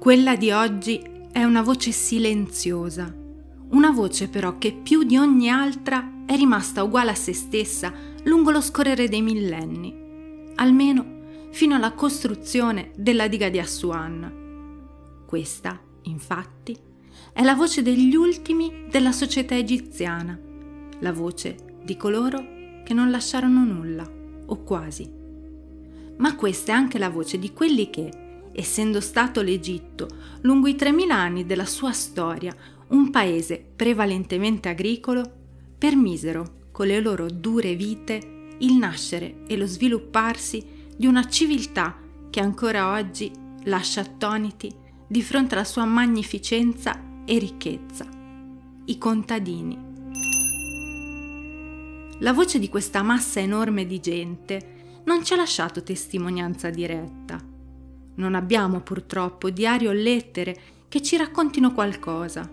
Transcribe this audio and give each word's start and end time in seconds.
Quella 0.00 0.34
di 0.34 0.50
oggi 0.50 0.98
è 1.30 1.44
una 1.44 1.60
voce 1.60 1.90
silenziosa, 1.90 3.14
una 3.72 3.90
voce 3.90 4.28
però 4.28 4.56
che 4.56 4.72
più 4.72 5.02
di 5.02 5.18
ogni 5.18 5.50
altra 5.50 6.22
è 6.24 6.36
rimasta 6.36 6.82
uguale 6.82 7.10
a 7.10 7.14
se 7.14 7.34
stessa 7.34 7.92
lungo 8.24 8.50
lo 8.50 8.62
scorrere 8.62 9.10
dei 9.10 9.20
millenni, 9.20 9.94
almeno 10.54 11.50
fino 11.50 11.74
alla 11.74 11.92
costruzione 11.92 12.92
della 12.96 13.28
diga 13.28 13.50
di 13.50 13.58
Assuan. 13.58 15.26
Questa, 15.26 15.78
infatti, 16.04 16.74
è 17.34 17.42
la 17.42 17.54
voce 17.54 17.82
degli 17.82 18.14
ultimi 18.14 18.86
della 18.90 19.12
società 19.12 19.54
egiziana, 19.54 20.40
la 21.00 21.12
voce 21.12 21.78
di 21.84 21.98
coloro 21.98 22.38
che 22.86 22.94
non 22.94 23.10
lasciarono 23.10 23.64
nulla, 23.66 24.10
o 24.46 24.62
quasi. 24.62 25.06
Ma 26.16 26.34
questa 26.36 26.72
è 26.72 26.74
anche 26.74 26.98
la 26.98 27.10
voce 27.10 27.38
di 27.38 27.52
quelli 27.52 27.90
che, 27.90 28.28
essendo 28.52 29.00
stato 29.00 29.42
l'Egitto, 29.42 30.08
lungo 30.42 30.68
i 30.68 30.76
3000 30.76 31.14
anni 31.14 31.46
della 31.46 31.66
sua 31.66 31.92
storia, 31.92 32.54
un 32.88 33.10
paese 33.10 33.64
prevalentemente 33.76 34.68
agricolo, 34.68 35.30
permisero, 35.78 36.68
con 36.72 36.86
le 36.86 37.00
loro 37.00 37.28
dure 37.28 37.74
vite, 37.74 38.54
il 38.58 38.74
nascere 38.74 39.42
e 39.46 39.56
lo 39.56 39.66
svilupparsi 39.66 40.64
di 40.96 41.06
una 41.06 41.26
civiltà 41.28 41.96
che 42.28 42.40
ancora 42.40 42.92
oggi 42.92 43.30
lascia 43.64 44.00
attoniti 44.00 44.72
di 45.06 45.22
fronte 45.22 45.54
alla 45.54 45.64
sua 45.64 45.84
magnificenza 45.84 47.22
e 47.24 47.38
ricchezza. 47.38 48.06
I 48.84 48.98
contadini. 48.98 49.88
La 52.18 52.32
voce 52.32 52.58
di 52.58 52.68
questa 52.68 53.02
massa 53.02 53.40
enorme 53.40 53.86
di 53.86 53.98
gente 53.98 55.02
non 55.04 55.24
ci 55.24 55.32
ha 55.32 55.36
lasciato 55.36 55.82
testimonianza 55.82 56.70
diretta. 56.70 57.49
Non 58.20 58.34
abbiamo 58.34 58.80
purtroppo 58.80 59.48
diario 59.48 59.88
o 59.88 59.94
lettere 59.94 60.54
che 60.88 61.00
ci 61.00 61.16
raccontino 61.16 61.72
qualcosa. 61.72 62.46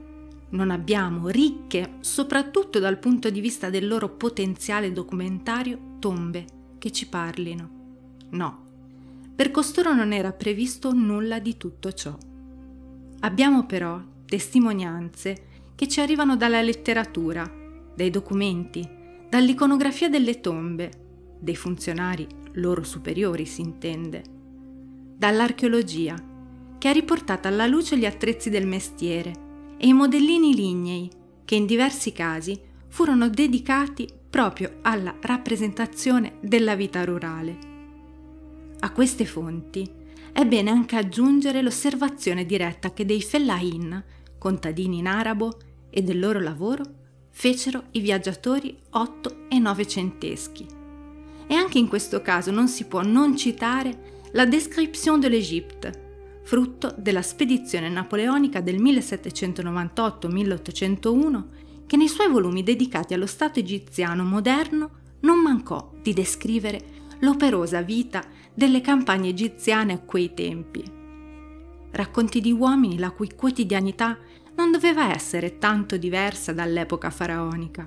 Non 0.49 0.71
abbiamo 0.71 1.27
ricche, 1.27 1.95
soprattutto 1.99 2.79
dal 2.79 2.97
punto 2.99 3.29
di 3.29 3.41
vista 3.41 3.69
del 3.69 3.85
loro 3.85 4.07
potenziale 4.07 4.93
documentario, 4.93 5.97
tombe 5.99 6.45
che 6.77 6.93
ci 6.93 7.09
parlino. 7.09 7.69
No, 8.29 8.63
per 9.35 9.51
costoro 9.51 9.93
non 9.93 10.13
era 10.13 10.31
previsto 10.31 10.93
nulla 10.93 11.39
di 11.39 11.57
tutto 11.57 11.91
ciò. 11.91 12.15
Abbiamo 13.19 13.65
però 13.65 14.02
testimonianze 14.25 15.47
che 15.75 15.89
ci 15.89 15.99
arrivano 15.99 16.37
dalla 16.37 16.61
letteratura, 16.61 17.45
dai 17.93 18.09
documenti, 18.09 18.87
dall'iconografia 19.29 20.07
delle 20.07 20.39
tombe, 20.39 20.91
dei 21.37 21.57
funzionari 21.57 22.25
loro 22.53 22.85
superiori 22.85 23.45
si 23.45 23.59
intende, 23.59 24.35
dall'archeologia, 25.17 26.15
che 26.77 26.87
ha 26.87 26.91
riportato 26.91 27.47
alla 27.47 27.65
luce 27.65 27.97
gli 27.97 28.05
attrezzi 28.05 28.49
del 28.49 28.67
mestiere 28.67 29.45
e 29.77 29.87
i 29.87 29.93
modellini 29.93 30.53
lignei 30.53 31.09
che 31.43 31.55
in 31.55 31.65
diversi 31.65 32.11
casi 32.11 32.59
furono 32.87 33.29
dedicati 33.29 34.07
proprio 34.29 34.77
alla 34.81 35.15
rappresentazione 35.21 36.35
della 36.41 36.75
vita 36.75 37.03
rurale. 37.03 37.57
A 38.79 38.91
queste 38.91 39.25
fonti 39.25 39.89
è 40.31 40.45
bene 40.45 40.69
anche 40.69 40.97
aggiungere 40.97 41.63
l'osservazione 41.63 42.45
diretta 42.45 42.93
che 42.93 43.05
dei 43.05 43.21
fellahin, 43.21 44.03
contadini 44.37 44.99
in 44.99 45.07
arabo, 45.07 45.57
e 45.89 46.03
del 46.03 46.19
loro 46.19 46.39
lavoro 46.39 46.83
fecero 47.31 47.85
i 47.91 48.02
viaggiatori 48.02 48.77
otto 48.91 49.47
e 49.49 49.57
novecenteschi. 49.57 50.65
E 51.47 51.55
anche 51.55 51.79
in 51.79 51.87
questo 51.87 52.21
caso 52.21 52.52
non 52.52 52.67
si 52.67 52.85
può 52.85 53.02
non 53.02 53.35
citare 53.35 54.16
la 54.38 54.45
Description 54.45 55.19
de 55.19 55.27
l'Égypte, 55.30 56.41
frutto 56.43 56.93
della 56.95 57.23
spedizione 57.23 57.89
napoleonica 57.89 58.61
del 58.61 58.80
1798-1801, 58.80 61.43
che 61.87 61.98
nei 61.98 62.08
suoi 62.08 62.30
volumi 62.30 62.61
dedicati 62.61 63.15
allo 63.15 63.25
Stato 63.25 63.58
egiziano 63.58 64.23
moderno 64.23 64.92
non 65.21 65.39
mancò 65.39 65.92
di 66.03 66.14
descrivere 66.14 66.80
l'operosa 67.21 67.81
vita 67.81 68.23
delle 68.53 68.80
campagne 68.80 69.30
egiziane 69.30 69.93
a 69.93 70.02
quei 70.02 70.36
tempi. 70.36 70.83
Racconti 71.89 72.39
di 72.39 72.52
uomini 72.52 72.99
la 72.99 73.09
cui 73.09 73.31
quotidianità 73.36 74.19
non 74.55 74.69
doveva 74.69 75.15
essere 75.15 75.58
tanto 75.58 75.98
diversa 75.98 76.54
dall'epoca 76.54 77.09
faraonica. 77.09 77.83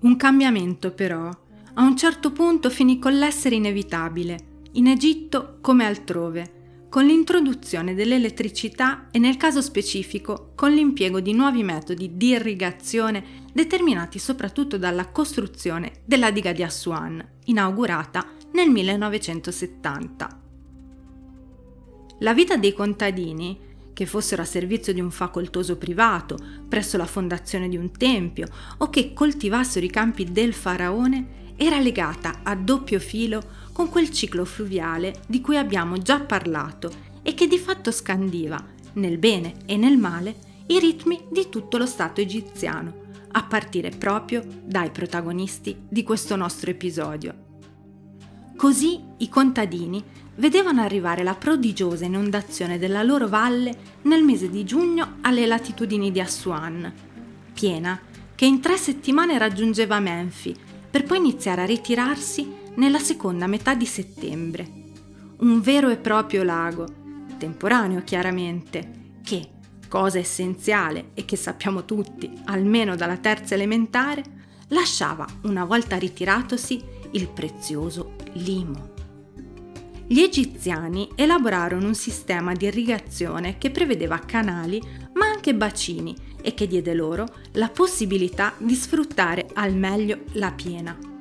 Un 0.00 0.16
cambiamento 0.16 0.90
però 0.90 1.30
a 1.74 1.82
un 1.84 1.96
certo 1.96 2.32
punto 2.32 2.68
finì 2.68 2.98
con 2.98 3.16
l'essere 3.16 3.54
inevitabile, 3.54 4.54
in 4.76 4.88
Egitto 4.88 5.58
come 5.62 5.86
altrove, 5.86 6.86
con 6.90 7.06
l'introduzione 7.06 7.94
dell'elettricità 7.94 9.08
e 9.10 9.18
nel 9.18 9.36
caso 9.36 9.62
specifico 9.62 10.52
con 10.54 10.72
l'impiego 10.72 11.20
di 11.20 11.32
nuovi 11.32 11.62
metodi 11.62 12.16
di 12.16 12.28
irrigazione 12.28 13.44
determinati 13.52 14.18
soprattutto 14.18 14.76
dalla 14.76 15.08
costruzione 15.08 15.92
della 16.04 16.30
diga 16.30 16.52
di 16.52 16.62
Assuan, 16.62 17.26
inaugurata 17.46 18.26
nel 18.52 18.68
1970. 18.68 20.40
La 22.20 22.34
vita 22.34 22.56
dei 22.56 22.72
contadini, 22.74 23.58
che 23.94 24.04
fossero 24.04 24.42
a 24.42 24.46
servizio 24.46 24.92
di 24.92 25.00
un 25.00 25.10
facoltoso 25.10 25.78
privato, 25.78 26.36
presso 26.68 26.98
la 26.98 27.06
fondazione 27.06 27.68
di 27.70 27.78
un 27.78 27.90
tempio 27.92 28.46
o 28.78 28.90
che 28.90 29.14
coltivassero 29.14 29.86
i 29.86 29.90
campi 29.90 30.30
del 30.30 30.52
faraone, 30.52 31.44
era 31.56 31.78
legata 31.78 32.40
a 32.42 32.54
doppio 32.54 33.00
filo 33.00 33.64
con 33.76 33.90
quel 33.90 34.08
ciclo 34.08 34.46
fluviale 34.46 35.20
di 35.26 35.42
cui 35.42 35.58
abbiamo 35.58 35.98
già 35.98 36.20
parlato 36.20 36.90
e 37.20 37.34
che 37.34 37.46
di 37.46 37.58
fatto 37.58 37.90
scandiva, 37.90 38.58
nel 38.94 39.18
bene 39.18 39.56
e 39.66 39.76
nel 39.76 39.98
male, 39.98 40.34
i 40.68 40.78
ritmi 40.78 41.26
di 41.30 41.50
tutto 41.50 41.76
lo 41.76 41.84
Stato 41.84 42.22
egiziano, 42.22 43.04
a 43.32 43.42
partire 43.42 43.90
proprio 43.90 44.42
dai 44.64 44.90
protagonisti 44.90 45.76
di 45.90 46.02
questo 46.04 46.36
nostro 46.36 46.70
episodio. 46.70 47.34
Così 48.56 48.98
i 49.18 49.28
contadini 49.28 50.02
vedevano 50.36 50.80
arrivare 50.80 51.22
la 51.22 51.34
prodigiosa 51.34 52.06
inondazione 52.06 52.78
della 52.78 53.02
loro 53.02 53.28
valle 53.28 53.76
nel 54.04 54.22
mese 54.22 54.48
di 54.48 54.64
giugno 54.64 55.16
alle 55.20 55.44
latitudini 55.44 56.10
di 56.10 56.20
Assuan, 56.22 56.90
piena 57.52 58.00
che 58.34 58.46
in 58.46 58.60
tre 58.60 58.78
settimane 58.78 59.36
raggiungeva 59.36 60.00
Menfi, 60.00 60.56
per 60.90 61.04
poi 61.04 61.18
iniziare 61.18 61.60
a 61.60 61.66
ritirarsi 61.66 62.55
nella 62.76 62.98
seconda 62.98 63.46
metà 63.46 63.74
di 63.74 63.86
settembre. 63.86 64.84
Un 65.38 65.60
vero 65.60 65.88
e 65.90 65.96
proprio 65.96 66.42
lago, 66.42 66.86
temporaneo 67.38 68.02
chiaramente, 68.02 69.18
che 69.22 69.50
cosa 69.88 70.18
essenziale 70.18 71.10
e 71.14 71.24
che 71.24 71.36
sappiamo 71.36 71.84
tutti, 71.84 72.30
almeno 72.44 72.96
dalla 72.96 73.16
terza 73.16 73.54
elementare, 73.54 74.22
lasciava, 74.68 75.26
una 75.42 75.64
volta 75.64 75.96
ritiratosi, 75.96 76.82
il 77.12 77.28
prezioso 77.28 78.14
limo. 78.32 78.94
Gli 80.08 80.20
egiziani 80.20 81.08
elaborarono 81.16 81.88
un 81.88 81.94
sistema 81.94 82.52
di 82.52 82.66
irrigazione 82.66 83.58
che 83.58 83.70
prevedeva 83.70 84.18
canali 84.20 84.80
ma 85.14 85.26
anche 85.26 85.54
bacini 85.54 86.14
e 86.40 86.54
che 86.54 86.68
diede 86.68 86.94
loro 86.94 87.26
la 87.52 87.68
possibilità 87.68 88.54
di 88.58 88.74
sfruttare 88.74 89.48
al 89.54 89.74
meglio 89.74 90.20
la 90.32 90.52
piena. 90.52 91.15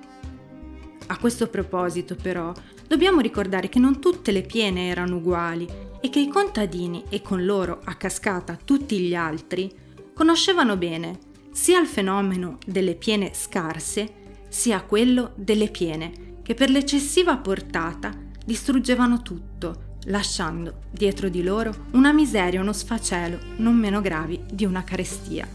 A 1.07 1.17
questo 1.17 1.47
proposito 1.47 2.15
però 2.15 2.51
dobbiamo 2.87 3.19
ricordare 3.19 3.69
che 3.69 3.79
non 3.79 3.99
tutte 3.99 4.31
le 4.31 4.41
piene 4.41 4.87
erano 4.89 5.17
uguali 5.17 5.67
e 6.01 6.09
che 6.09 6.19
i 6.19 6.27
contadini 6.27 7.03
e 7.09 7.21
con 7.21 7.45
loro 7.45 7.81
a 7.83 7.93
cascata 7.95 8.57
tutti 8.63 8.99
gli 8.99 9.13
altri 9.13 9.71
conoscevano 10.13 10.77
bene 10.77 11.19
sia 11.51 11.79
il 11.79 11.87
fenomeno 11.87 12.57
delle 12.65 12.95
piene 12.95 13.33
scarse 13.33 14.23
sia 14.49 14.81
quello 14.81 15.33
delle 15.35 15.69
piene 15.69 16.39
che 16.41 16.53
per 16.53 16.69
l'eccessiva 16.69 17.37
portata 17.37 18.13
distruggevano 18.43 19.21
tutto, 19.21 19.97
lasciando 20.05 20.81
dietro 20.91 21.29
di 21.29 21.43
loro 21.43 21.73
una 21.91 22.13
miseria 22.13 22.61
uno 22.61 22.73
sfacelo 22.73 23.37
non 23.57 23.75
meno 23.75 24.01
gravi 24.01 24.41
di 24.51 24.65
una 24.65 24.83
carestia. 24.83 25.47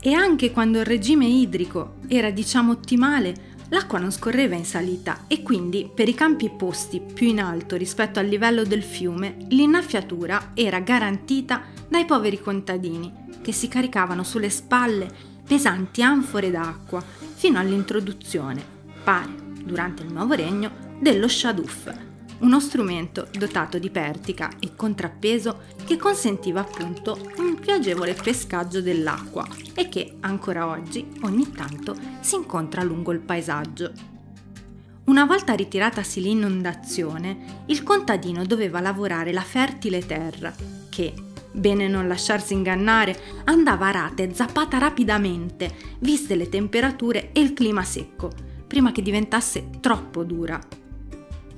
E 0.00 0.12
anche 0.12 0.50
quando 0.50 0.78
il 0.78 0.84
regime 0.84 1.26
idrico 1.26 1.96
era 2.08 2.30
diciamo 2.30 2.72
ottimale, 2.72 3.45
L'acqua 3.70 3.98
non 3.98 4.12
scorreva 4.12 4.54
in 4.54 4.64
salita 4.64 5.24
e 5.26 5.42
quindi 5.42 5.90
per 5.92 6.08
i 6.08 6.14
campi 6.14 6.50
posti 6.50 7.00
più 7.00 7.26
in 7.26 7.40
alto 7.40 7.76
rispetto 7.76 8.20
al 8.20 8.26
livello 8.26 8.64
del 8.64 8.82
fiume 8.82 9.36
l'innaffiatura 9.48 10.52
era 10.54 10.78
garantita 10.78 11.62
dai 11.88 12.04
poveri 12.04 12.40
contadini 12.40 13.24
che 13.42 13.52
si 13.52 13.66
caricavano 13.66 14.22
sulle 14.22 14.50
spalle 14.50 15.08
pesanti 15.46 16.02
anfore 16.02 16.50
d'acqua 16.50 17.02
fino 17.34 17.58
all'introduzione, 17.58 18.64
pare, 19.02 19.34
durante 19.64 20.02
il 20.02 20.12
nuovo 20.12 20.34
regno, 20.34 20.70
dello 21.00 21.28
shaduf, 21.28 21.92
uno 22.38 22.60
strumento 22.60 23.28
dotato 23.32 23.78
di 23.78 23.90
pertica 23.90 24.50
e 24.58 24.74
contrappeso 24.76 25.62
che 25.84 25.96
consentiva 25.96 26.60
appunto 26.60 27.18
un 27.38 27.54
più 27.58 27.72
agevole 27.72 28.14
pescaggio 28.14 28.82
dell'acqua 28.82 29.46
e 29.74 29.88
che 29.88 30.16
ancora 30.20 30.66
oggi 30.66 31.06
ogni 31.22 31.50
tanto 31.52 31.96
si 32.20 32.34
incontra 32.34 32.82
lungo 32.82 33.12
il 33.12 33.20
paesaggio. 33.20 34.14
Una 35.04 35.24
volta 35.24 35.54
ritiratasi 35.54 36.20
l'inondazione, 36.20 37.62
il 37.66 37.82
contadino 37.84 38.44
doveva 38.44 38.80
lavorare 38.80 39.32
la 39.32 39.42
fertile 39.42 40.04
terra, 40.04 40.52
che, 40.88 41.14
bene 41.52 41.86
non 41.86 42.08
lasciarsi 42.08 42.54
ingannare, 42.54 43.16
andava 43.44 43.86
a 43.86 43.92
rate 43.92 44.34
zappata 44.34 44.78
rapidamente, 44.78 45.72
viste 46.00 46.34
le 46.34 46.48
temperature 46.48 47.30
e 47.32 47.40
il 47.40 47.52
clima 47.52 47.84
secco, 47.84 48.32
prima 48.66 48.90
che 48.90 49.00
diventasse 49.00 49.70
troppo 49.80 50.24
dura. 50.24 50.58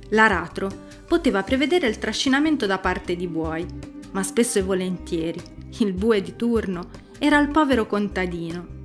L'aratro 0.09 0.69
poteva 1.07 1.43
prevedere 1.43 1.87
il 1.87 1.99
trascinamento 1.99 2.65
da 2.65 2.79
parte 2.79 3.15
di 3.15 3.27
buoi, 3.27 3.65
ma 4.11 4.23
spesso 4.23 4.59
e 4.59 4.63
volentieri 4.63 5.41
il 5.79 5.93
bue 5.93 6.21
di 6.21 6.35
turno 6.35 6.89
era 7.19 7.39
il 7.39 7.49
povero 7.49 7.85
contadino. 7.85 8.77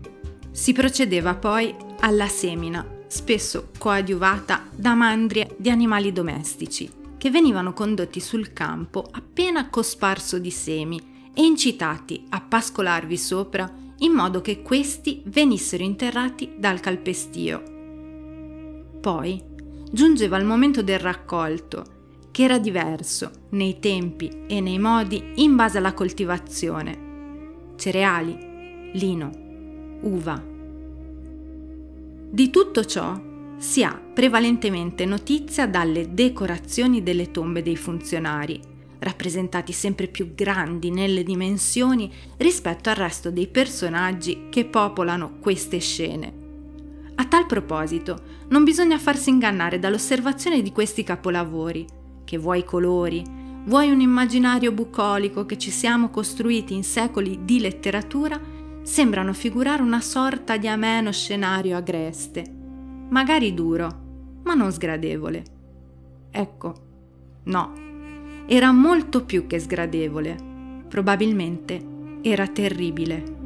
Si 0.50 0.72
procedeva 0.72 1.34
poi 1.34 1.74
alla 2.00 2.28
semina 2.28 2.86
spesso 3.06 3.70
coadiuvata 3.78 4.64
da 4.74 4.94
mandrie 4.94 5.54
di 5.56 5.70
animali 5.70 6.12
domestici, 6.12 6.90
che 7.16 7.30
venivano 7.30 7.72
condotti 7.72 8.20
sul 8.20 8.52
campo 8.52 9.06
appena 9.10 9.70
cosparso 9.70 10.38
di 10.38 10.50
semi 10.50 11.30
e 11.32 11.42
incitati 11.44 12.26
a 12.30 12.40
pascolarvi 12.40 13.16
sopra 13.16 13.72
in 13.98 14.12
modo 14.12 14.40
che 14.40 14.62
questi 14.62 15.22
venissero 15.26 15.82
interrati 15.82 16.54
dal 16.58 16.80
calpestio. 16.80 17.62
Poi 19.00 19.53
giungeva 19.94 20.36
il 20.36 20.44
momento 20.44 20.82
del 20.82 20.98
raccolto, 20.98 21.84
che 22.32 22.42
era 22.42 22.58
diverso 22.58 23.30
nei 23.50 23.78
tempi 23.78 24.28
e 24.48 24.60
nei 24.60 24.80
modi 24.80 25.22
in 25.36 25.54
base 25.54 25.78
alla 25.78 25.94
coltivazione. 25.94 27.72
Cereali, 27.76 28.90
lino, 28.94 29.30
uva, 30.00 30.42
di 32.34 32.50
tutto 32.50 32.84
ciò 32.84 33.16
si 33.56 33.84
ha 33.84 33.96
prevalentemente 34.12 35.04
notizia 35.04 35.68
dalle 35.68 36.12
decorazioni 36.12 37.04
delle 37.04 37.30
tombe 37.30 37.62
dei 37.62 37.76
funzionari, 37.76 38.60
rappresentati 38.98 39.72
sempre 39.72 40.08
più 40.08 40.34
grandi 40.34 40.90
nelle 40.90 41.22
dimensioni 41.22 42.12
rispetto 42.38 42.90
al 42.90 42.96
resto 42.96 43.30
dei 43.30 43.46
personaggi 43.46 44.46
che 44.50 44.64
popolano 44.64 45.38
queste 45.38 45.78
scene. 45.78 46.43
A 47.16 47.24
tal 47.26 47.46
proposito, 47.46 48.18
non 48.48 48.64
bisogna 48.64 48.98
farsi 48.98 49.30
ingannare 49.30 49.78
dall'osservazione 49.78 50.62
di 50.62 50.72
questi 50.72 51.04
capolavori, 51.04 51.86
che 52.24 52.38
vuoi 52.38 52.64
colori, 52.64 53.22
vuoi 53.66 53.90
un 53.90 54.00
immaginario 54.00 54.72
bucolico 54.72 55.46
che 55.46 55.56
ci 55.56 55.70
siamo 55.70 56.10
costruiti 56.10 56.74
in 56.74 56.84
secoli 56.84 57.40
di 57.44 57.60
letteratura, 57.60 58.40
sembrano 58.82 59.32
figurare 59.32 59.82
una 59.82 60.00
sorta 60.00 60.56
di 60.56 60.68
ameno 60.68 61.12
scenario 61.12 61.76
agreste, 61.76 62.44
magari 63.10 63.54
duro, 63.54 64.40
ma 64.42 64.54
non 64.54 64.72
sgradevole. 64.72 65.42
Ecco, 66.30 66.74
no, 67.44 67.72
era 68.46 68.72
molto 68.72 69.24
più 69.24 69.46
che 69.46 69.58
sgradevole, 69.58 70.36
probabilmente 70.88 71.92
era 72.22 72.46
terribile. 72.48 73.43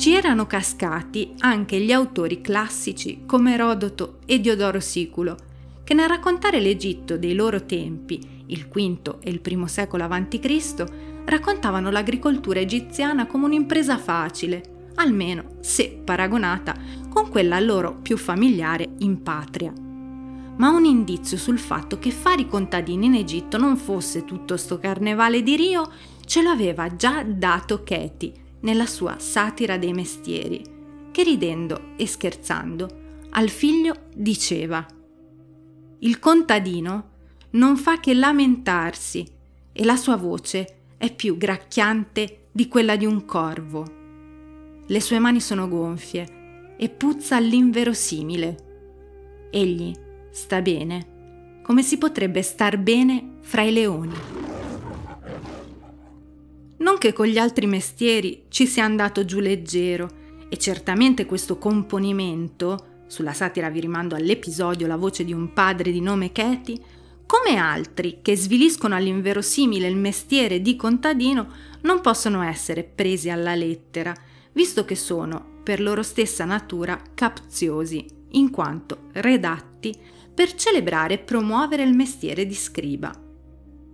Ci 0.00 0.14
erano 0.14 0.46
cascati 0.46 1.34
anche 1.40 1.78
gli 1.78 1.92
autori 1.92 2.40
classici 2.40 3.24
come 3.26 3.52
Erodoto 3.52 4.20
e 4.24 4.40
Diodoro 4.40 4.80
Siculo, 4.80 5.36
che 5.84 5.92
nel 5.92 6.08
raccontare 6.08 6.58
l'Egitto 6.58 7.18
dei 7.18 7.34
loro 7.34 7.66
tempi, 7.66 8.18
il 8.46 8.66
V 8.66 9.18
e 9.20 9.28
il 9.28 9.42
I 9.44 9.68
secolo 9.68 10.04
a.C., 10.04 10.84
raccontavano 11.26 11.90
l'agricoltura 11.90 12.60
egiziana 12.60 13.26
come 13.26 13.44
un'impresa 13.44 13.98
facile, 13.98 14.88
almeno 14.94 15.56
se 15.60 16.00
paragonata 16.02 16.74
con 17.10 17.28
quella 17.28 17.60
loro 17.60 17.98
più 18.00 18.16
familiare 18.16 18.92
in 19.00 19.22
patria. 19.22 19.70
Ma 20.56 20.70
un 20.70 20.86
indizio 20.86 21.36
sul 21.36 21.58
fatto 21.58 21.98
che 21.98 22.10
fare 22.10 22.40
i 22.40 22.48
contadini 22.48 23.04
in 23.04 23.16
Egitto 23.16 23.58
non 23.58 23.76
fosse 23.76 24.24
tutto 24.24 24.56
sto 24.56 24.78
carnevale 24.78 25.42
di 25.42 25.56
Rio 25.56 25.92
ce 26.24 26.40
l'aveva 26.40 26.96
già 26.96 27.22
dato 27.22 27.82
Katie 27.82 28.39
nella 28.60 28.86
sua 28.86 29.18
satira 29.18 29.78
dei 29.78 29.92
mestieri, 29.92 30.62
che 31.10 31.22
ridendo 31.22 31.92
e 31.96 32.06
scherzando 32.06 32.98
al 33.30 33.48
figlio 33.48 34.06
diceva 34.14 34.84
Il 36.00 36.18
contadino 36.18 37.08
non 37.50 37.76
fa 37.76 38.00
che 38.00 38.14
lamentarsi 38.14 39.26
e 39.72 39.84
la 39.84 39.96
sua 39.96 40.16
voce 40.16 40.76
è 40.96 41.14
più 41.14 41.36
gracchiante 41.36 42.48
di 42.52 42.68
quella 42.68 42.96
di 42.96 43.06
un 43.06 43.24
corvo. 43.24 43.98
Le 44.86 45.00
sue 45.00 45.18
mani 45.18 45.40
sono 45.40 45.68
gonfie 45.68 46.74
e 46.76 46.88
puzza 46.88 47.36
all'inverosimile. 47.36 49.48
Egli 49.50 49.92
sta 50.30 50.60
bene, 50.60 51.60
come 51.62 51.82
si 51.82 51.98
potrebbe 51.98 52.42
star 52.42 52.78
bene 52.78 53.36
fra 53.40 53.62
i 53.62 53.72
leoni. 53.72 54.39
Non 57.02 57.12
che 57.12 57.16
con 57.16 57.28
gli 57.28 57.38
altri 57.38 57.66
mestieri 57.66 58.42
ci 58.48 58.66
sia 58.66 58.84
andato 58.84 59.24
giù 59.24 59.40
leggero, 59.40 60.10
e 60.50 60.58
certamente 60.58 61.24
questo 61.24 61.56
componimento, 61.56 63.04
sulla 63.06 63.32
satira 63.32 63.70
vi 63.70 63.80
rimando 63.80 64.16
all'episodio 64.16 64.86
La 64.86 64.98
voce 64.98 65.24
di 65.24 65.32
un 65.32 65.54
padre 65.54 65.92
di 65.92 66.02
nome 66.02 66.30
Katie, 66.30 66.78
come 67.24 67.56
altri 67.56 68.18
che 68.20 68.36
sviliscono 68.36 68.94
all'inverosimile 68.96 69.88
il 69.88 69.96
mestiere 69.96 70.60
di 70.60 70.76
contadino 70.76 71.48
non 71.80 72.02
possono 72.02 72.42
essere 72.42 72.82
presi 72.84 73.30
alla 73.30 73.54
lettera, 73.54 74.14
visto 74.52 74.84
che 74.84 74.94
sono, 74.94 75.62
per 75.62 75.80
loro 75.80 76.02
stessa 76.02 76.44
natura, 76.44 77.00
capziosi, 77.14 78.04
in 78.32 78.50
quanto 78.50 79.04
redatti 79.12 79.98
per 80.34 80.52
celebrare 80.54 81.14
e 81.14 81.18
promuovere 81.18 81.82
il 81.82 81.94
mestiere 81.94 82.44
di 82.44 82.54
scriba. 82.54 83.10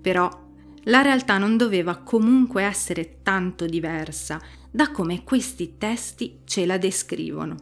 Però 0.03 0.46
la 0.87 1.03
realtà 1.03 1.39
non 1.39 1.57
doveva 1.57 1.97
comunque 1.97 2.63
essere 2.63 3.19
tanto 3.23 3.67
diversa 3.67 4.41
da 4.71 4.91
come 4.91 5.25
questi 5.25 5.79
testi 5.79 6.41
ce 6.45 6.67
la 6.67 6.79
descrivono. 6.79 7.57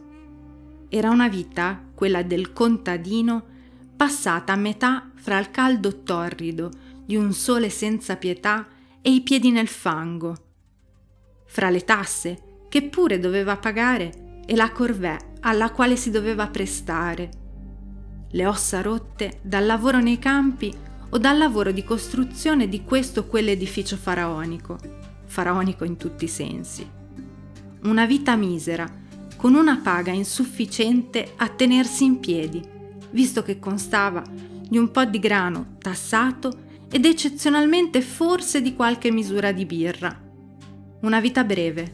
Era 0.89 1.09
una 1.09 1.27
vita, 1.27 1.81
quella 1.93 2.23
del 2.23 2.53
contadino, 2.53 3.43
passata 3.95 4.53
a 4.53 4.57
metà 4.57 5.09
fra 5.15 5.39
il 5.39 5.49
caldo 5.49 6.03
torrido 6.03 6.71
di 7.05 7.15
un 7.15 7.33
sole 7.33 7.69
senza 7.69 8.15
pietà 8.17 8.67
e 9.01 9.11
i 9.11 9.21
piedi 9.21 9.51
nel 9.51 9.67
fango, 9.67 10.35
fra 11.45 11.69
le 11.69 11.83
tasse 11.83 12.65
che 12.69 12.83
pure 12.83 13.19
doveva 13.19 13.57
pagare 13.57 14.41
e 14.45 14.55
la 14.55 14.71
corvée 14.71 15.33
alla 15.41 15.71
quale 15.71 15.95
si 15.95 16.11
doveva 16.11 16.47
prestare, 16.47 17.29
le 18.31 18.45
ossa 18.45 18.81
rotte 18.81 19.39
dal 19.41 19.65
lavoro 19.65 19.99
nei 19.99 20.19
campi 20.19 20.73
o 21.15 21.17
dal 21.17 21.37
lavoro 21.37 21.71
di 21.71 21.85
costruzione 21.85 22.67
di 22.67 22.83
questo 22.83 23.21
o 23.21 23.23
quell'edificio 23.23 23.95
faraonico, 23.95 24.77
faraonico 25.25 25.85
in 25.85 25.95
tutti 25.95 26.25
i 26.25 26.27
sensi. 26.27 26.85
Una 27.83 28.05
vita 28.05 28.35
misera, 28.35 28.85
con 29.37 29.55
una 29.55 29.77
paga 29.77 30.11
insufficiente 30.11 31.31
a 31.37 31.47
tenersi 31.47 32.03
in 32.03 32.19
piedi 32.19 32.61
visto 33.11 33.43
che 33.43 33.59
constava 33.59 34.21
di 34.67 34.77
un 34.77 34.91
po' 34.91 35.05
di 35.05 35.19
grano 35.19 35.77
tassato 35.77 36.63
ed 36.91 37.05
eccezionalmente 37.05 38.01
forse 38.01 38.61
di 38.61 38.73
qualche 38.73 39.09
misura 39.09 39.53
di 39.53 39.65
birra. 39.65 40.21
Una 40.99 41.21
vita 41.21 41.45
breve, 41.45 41.93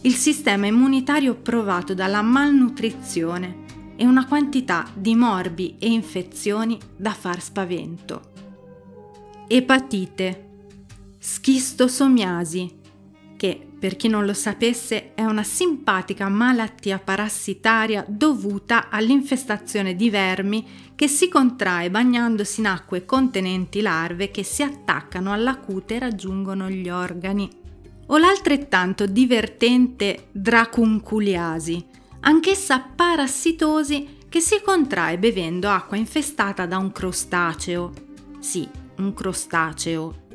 il 0.00 0.14
sistema 0.14 0.66
immunitario 0.66 1.36
provato 1.36 1.94
dalla 1.94 2.22
malnutrizione 2.22 3.66
e 3.94 4.04
una 4.04 4.26
quantità 4.26 4.90
di 4.94 5.14
morbi 5.14 5.76
e 5.78 5.86
infezioni 5.86 6.76
da 6.96 7.12
far 7.12 7.40
spavento. 7.40 8.37
Epatite, 9.50 10.48
schistosomiasi, 11.18 12.80
che 13.34 13.66
per 13.78 13.96
chi 13.96 14.06
non 14.08 14.26
lo 14.26 14.34
sapesse, 14.34 15.14
è 15.14 15.24
una 15.24 15.42
simpatica 15.42 16.28
malattia 16.28 16.98
parassitaria 16.98 18.04
dovuta 18.06 18.90
all'infestazione 18.90 19.96
di 19.96 20.10
vermi 20.10 20.92
che 20.94 21.08
si 21.08 21.28
contrae 21.28 21.90
bagnandosi 21.90 22.60
in 22.60 22.66
acque 22.66 23.06
contenenti 23.06 23.80
larve 23.80 24.30
che 24.30 24.42
si 24.42 24.62
attaccano 24.62 25.32
alla 25.32 25.56
cute 25.56 25.94
e 25.94 26.00
raggiungono 26.00 26.68
gli 26.68 26.90
organi. 26.90 27.48
O 28.08 28.18
l'altrettanto 28.18 29.06
divertente 29.06 30.26
dracunculiasi, 30.30 31.86
anch'essa 32.20 32.80
parassitosi 32.80 34.16
che 34.28 34.40
si 34.40 34.60
contrae 34.62 35.16
bevendo 35.16 35.70
acqua 35.70 35.96
infestata 35.96 36.66
da 36.66 36.76
un 36.76 36.92
crostaceo. 36.92 37.92
Sì, 38.40 38.68
un 38.98 39.14
crostaceo, 39.14 40.26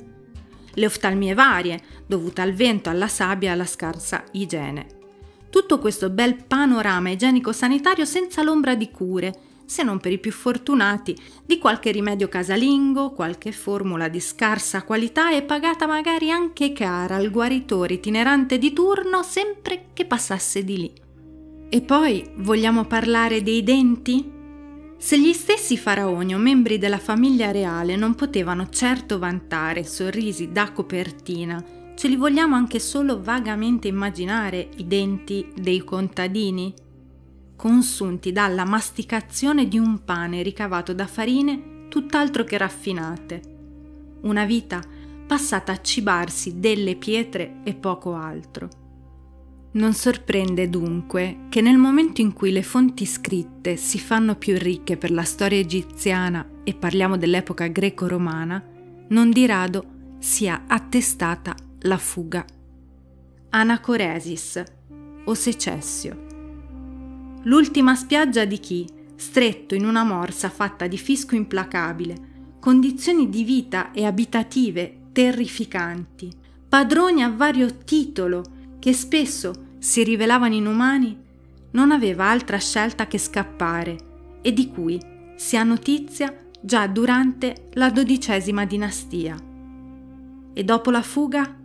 le 0.75 0.86
oftalmie 0.86 1.34
varie, 1.34 1.82
dovute 2.05 2.41
al 2.41 2.53
vento, 2.53 2.89
alla 2.89 3.08
sabbia 3.08 3.50
e 3.50 3.53
alla 3.53 3.65
scarsa 3.65 4.24
igiene. 4.32 4.88
Tutto 5.50 5.77
questo 5.77 6.10
bel 6.10 6.43
panorama 6.43 7.10
igienico-sanitario 7.10 8.05
senza 8.05 8.41
l'ombra 8.41 8.75
di 8.75 8.89
cure, 8.89 9.39
se 9.65 9.84
non 9.84 10.00
per 10.00 10.12
i 10.12 10.17
più 10.17 10.32
fortunati, 10.32 11.15
di 11.46 11.58
qualche 11.60 11.91
rimedio 11.91 12.27
casalingo, 12.27 13.12
qualche 13.12 13.51
formula 13.51 14.08
di 14.08 14.20
scarsa 14.20 14.84
qualità 14.84 15.32
e 15.32 15.43
pagata 15.43 15.86
magari 15.86 16.32
anche 16.32 16.74
cara 16.74 17.15
al 17.15 17.29
guaritore 17.29 17.93
itinerante 17.96 18.58
di 18.58 18.74
turno 18.74 19.22
sempre 19.24 19.89
che 19.93 20.05
passasse 20.05 20.63
di 20.63 20.77
lì. 20.77 20.93
E 21.70 21.82
poi 21.82 22.32
vogliamo 22.38 22.86
parlare 22.86 23.41
dei 23.41 23.63
denti? 23.63 24.33
Se 25.03 25.19
gli 25.19 25.33
stessi 25.33 25.75
faraoni 25.75 26.33
o 26.33 26.38
membri 26.38 26.77
della 26.77 26.98
famiglia 26.98 27.51
reale 27.51 27.98
non 27.98 28.15
potevano 28.15 28.69
certo 28.69 29.19
vantare 29.19 29.83
sorrisi 29.83 30.53
da 30.53 30.72
copertina, 30.72 31.62
ce 31.93 32.07
li 32.07 32.15
vogliamo 32.15 32.55
anche 32.55 32.79
solo 32.79 33.22
vagamente 33.22 33.89
immaginare 33.89 34.69
i 34.77 34.88
denti 34.88 35.51
dei 35.53 35.83
contadini? 35.83 36.74
Consunti 37.57 38.31
dalla 38.31 38.63
masticazione 38.63 39.67
di 39.67 39.77
un 39.77 40.05
pane 40.05 40.41
ricavato 40.41 40.93
da 40.93 41.05
farine 41.05 41.88
tutt'altro 41.89 42.45
che 42.45 42.57
raffinate. 42.57 43.41
Una 44.22 44.45
vita 44.45 44.81
passata 45.27 45.74
a 45.74 45.81
cibarsi 45.81 46.62
delle 46.62 46.95
pietre 46.95 47.60
e 47.65 47.74
poco 47.74 48.13
altro. 48.13 48.83
Non 49.74 49.94
sorprende 49.94 50.70
dunque 50.70 51.48
che 51.50 51.60
nel 51.60 51.77
momento 51.77 52.22
in 52.22 52.34
cui 52.34 52.51
le 52.51 52.62
fonti 52.62 53.08
scritte 53.08 53.75
si 53.75 53.98
fanno 53.98 54.36
più 54.36 54.56
ricche 54.56 54.98
per 54.98 55.10
la 55.10 55.24
storia 55.24 55.58
egiziana 55.58 56.48
e 56.63 56.75
parliamo 56.75 57.18
dell'epoca 57.18 57.65
greco-romana, 57.65 58.63
non 59.08 59.32
di 59.32 59.48
rado 59.48 59.86
sia 60.20 60.65
attestata 60.68 61.56
la 61.82 61.98
fuga. 61.98 62.46
Anacoresis 63.50 64.63
o 65.25 65.34
secessio. 65.34 66.25
L'ultima 67.46 67.96
spiaggia 67.96 68.46
di 68.46 68.60
chi, 68.60 68.88
stretto 69.15 69.74
in 69.74 69.86
una 69.86 70.03
morsa 70.03 70.50
fatta 70.50 70.86
di 70.86 70.98
fisco 70.98 71.34
implacabile, 71.34 72.58
condizioni 72.60 73.27
di 73.27 73.44
vita 73.44 73.92
e 73.92 74.06
abitative 74.06 75.08
terrificanti, 75.12 76.32
padroni 76.70 77.24
a 77.24 77.30
vario 77.30 77.75
titolo 77.84 78.52
che 78.84 78.92
spesso 78.92 79.54
si 79.80 80.04
rivelavano 80.04 80.56
inumani, 80.56 81.18
non 81.72 81.92
aveva 81.92 82.25
altra 82.25 82.58
scelta 82.58 83.08
che 83.08 83.18
scappare 83.18 83.96
e 84.42 84.52
di 84.52 84.70
cui 84.72 85.00
si 85.38 85.56
ha 85.56 85.63
notizia 85.63 86.38
già 86.60 86.86
durante 86.88 87.70
la 87.75 87.90
dodicesima 87.90 88.66
dinastia. 88.66 89.38
E 90.52 90.63
dopo 90.66 90.92
la 90.92 91.02
fuga, 91.02 91.56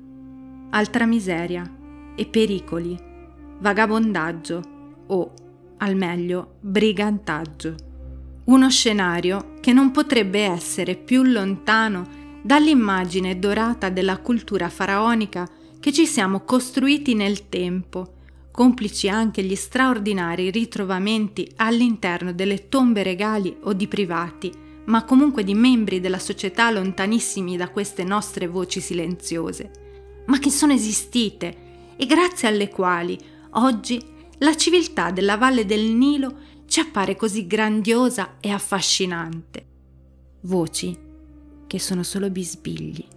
altra 0.71 1.07
miseria 1.07 1.69
e 2.15 2.25
pericoli, 2.25 2.97
vagabondaggio 3.59 4.63
o, 5.09 5.33
al 5.79 5.97
meglio, 5.97 6.59
brigantaggio. 6.61 7.75
Uno 8.45 8.71
scenario 8.71 9.55
che 9.59 9.73
non 9.73 9.91
potrebbe 9.91 10.43
essere 10.45 10.95
più 10.95 11.25
lontano 11.25 12.07
dall'immagine 12.43 13.41
dorata 13.41 13.89
della 13.89 14.19
cultura 14.19 14.69
faraonica 14.69 15.58
che 15.81 15.93
ci 15.93 16.07
siamo 16.07 16.41
costruiti 16.41 17.15
nel 17.15 17.49
tempo, 17.49 18.15
complici 18.51 19.09
anche 19.09 19.43
gli 19.43 19.55
straordinari 19.55 20.51
ritrovamenti 20.51 21.51
all'interno 21.57 22.33
delle 22.33 22.69
tombe 22.69 23.03
regali 23.03 23.57
o 23.63 23.73
di 23.73 23.87
privati, 23.87 24.53
ma 24.87 25.05
comunque 25.05 25.45
di 25.45 25.55
membri 25.55 26.01
della 26.01 26.19
società 26.19 26.71
lontanissimi 26.71 27.57
da 27.57 27.69
queste 27.69 28.03
nostre 28.03 28.49
voci 28.49 28.81
silenziose, 28.81 30.25
ma 30.27 30.39
che 30.39 30.51
sono 30.51 30.73
esistite 30.73 31.67
e 31.97 32.07
grazie 32.07 32.49
alle 32.49 32.69
quali 32.69 33.17
oggi 33.51 34.03
la 34.39 34.57
civiltà 34.57 35.11
della 35.11 35.37
valle 35.37 35.65
del 35.65 35.91
Nilo 35.91 36.47
ci 36.67 36.81
appare 36.81 37.17
così 37.17 37.47
grandiosa 37.47 38.37
e 38.41 38.51
affascinante. 38.51 39.67
Voci 40.43 40.97
che 41.67 41.79
sono 41.79 42.03
solo 42.03 42.31
bisbigli 42.31 43.17